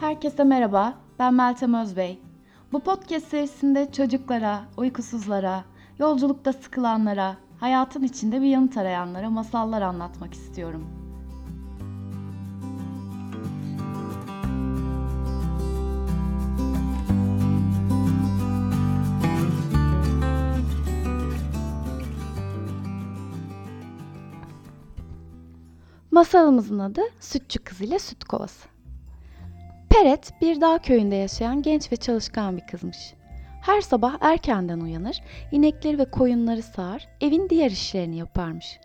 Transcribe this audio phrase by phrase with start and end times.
[0.00, 2.20] Herkese merhaba, ben Meltem Özbey.
[2.72, 5.64] Bu podcast serisinde çocuklara, uykusuzlara,
[5.98, 10.86] yolculukta sıkılanlara, hayatın içinde bir yanıt arayanlara masallar anlatmak istiyorum.
[26.10, 28.79] Masalımızın adı Sütçü Kız ile Süt Kovası.
[29.90, 33.14] Peret bir dağ köyünde yaşayan genç ve çalışkan bir kızmış.
[33.62, 35.20] Her sabah erkenden uyanır,
[35.52, 38.80] inekleri ve koyunları sağar, evin diğer işlerini yaparmış.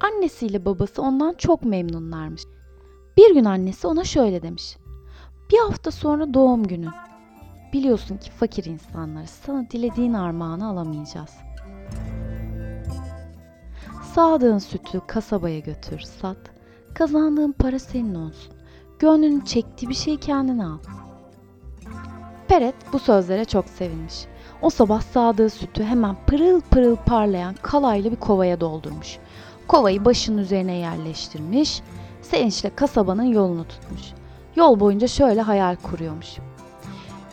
[0.00, 2.42] Annesiyle babası ondan çok memnunlarmış.
[3.16, 4.76] Bir gün annesi ona şöyle demiş.
[5.52, 6.92] Bir hafta sonra doğum günün.
[7.72, 9.30] Biliyorsun ki fakir insanlarız.
[9.30, 11.30] Sana dilediğin armağanı alamayacağız.
[14.14, 16.38] Sağdığın sütü kasabaya götür, sat.
[16.94, 18.53] Kazandığın para senin olsun.
[18.98, 20.78] Gönlünün çektiği bir şeyi kendine al.
[22.48, 24.14] Peret bu sözlere çok sevinmiş.
[24.62, 29.18] O sabah sağdığı sütü hemen pırıl pırıl parlayan kalaylı bir kovaya doldurmuş.
[29.68, 31.82] Kovayı başının üzerine yerleştirmiş.
[32.22, 34.02] Sevinçle kasabanın yolunu tutmuş.
[34.56, 36.36] Yol boyunca şöyle hayal kuruyormuş.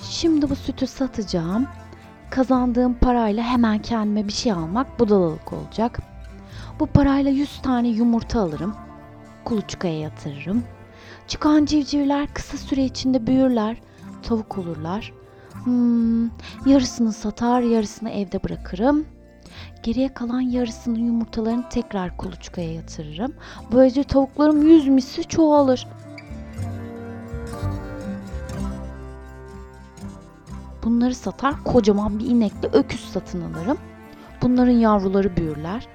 [0.02, 1.68] Şimdi bu sütü satacağım.
[2.30, 6.00] Kazandığım parayla hemen kendime bir şey almak budalalık olacak.
[6.80, 8.76] Bu parayla 100 tane yumurta alırım.
[9.46, 10.64] Kuluçkaya yatırırım.
[11.28, 13.78] Çıkan civcivler kısa süre içinde büyürler.
[14.24, 15.14] Tavuk olurlar.
[15.64, 16.26] Hmm,
[16.66, 19.06] yarısını satar, yarısını evde bırakırım.
[19.84, 23.34] Geriye kalan yarısının yumurtalarını tekrar kuluçkaya yatırırım.
[23.72, 25.88] Böylece tavuklarım yüz misli çoğalır.
[30.84, 33.78] Bunları satar, kocaman bir inekle öküz satın alırım.
[34.42, 35.88] Bunların yavruları büyürler.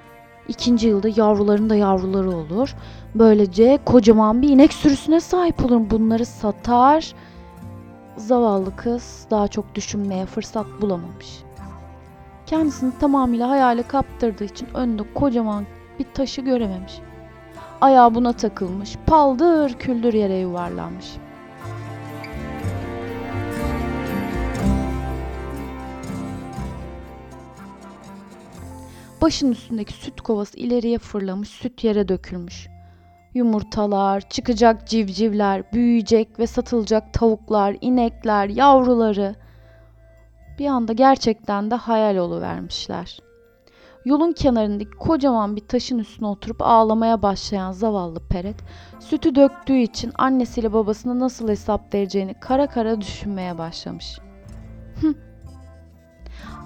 [0.47, 2.75] İkinci yılda yavruların da yavruları olur.
[3.15, 5.89] Böylece kocaman bir inek sürüsüne sahip olurum.
[5.89, 7.13] Bunları satar.
[8.17, 11.43] Zavallı kız daha çok düşünmeye fırsat bulamamış.
[12.45, 15.65] Kendisini tamamıyla hayale kaptırdığı için önünde kocaman
[15.99, 16.93] bir taşı görememiş.
[17.81, 21.05] Ayağı buna takılmış, paldır küldür yere yuvarlanmış.
[29.27, 32.67] Başın üstündeki süt kovası ileriye fırlamış, süt yere dökülmüş.
[33.33, 39.35] Yumurtalar, çıkacak civcivler, büyüyecek ve satılacak tavuklar, inekler, yavruları.
[40.59, 43.19] Bir anda gerçekten de hayal vermişler.
[44.05, 48.57] Yolun kenarındaki kocaman bir taşın üstüne oturup ağlamaya başlayan zavallı Peret,
[48.99, 54.19] sütü döktüğü için annesiyle babasına nasıl hesap vereceğini kara kara düşünmeye başlamış.
[55.01, 55.26] Hıh.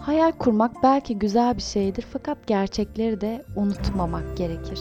[0.01, 4.79] Hayal kurmak belki güzel bir şeydir fakat gerçekleri de unutmamak gerekir.